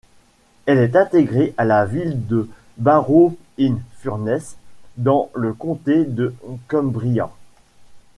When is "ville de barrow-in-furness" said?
1.85-4.57